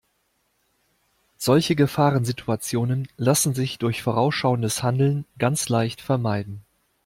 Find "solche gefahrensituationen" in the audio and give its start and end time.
1.37-3.07